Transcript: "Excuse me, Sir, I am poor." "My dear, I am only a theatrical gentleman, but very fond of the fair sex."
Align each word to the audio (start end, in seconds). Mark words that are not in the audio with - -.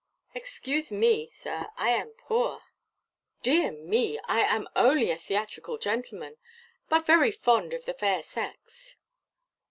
"Excuse 0.33 0.91
me, 0.91 1.27
Sir, 1.27 1.67
I 1.77 1.91
am 1.91 2.13
poor." 2.17 2.57
"My 2.57 2.61
dear, 3.43 3.71
I 4.25 4.41
am 4.47 4.67
only 4.75 5.11
a 5.11 5.15
theatrical 5.19 5.77
gentleman, 5.77 6.37
but 6.89 7.05
very 7.05 7.29
fond 7.31 7.71
of 7.71 7.85
the 7.85 7.93
fair 7.93 8.23
sex." 8.23 8.97